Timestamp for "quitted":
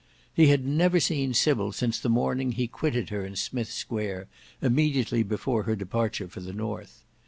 2.65-3.09